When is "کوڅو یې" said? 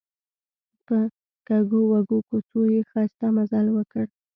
2.27-2.81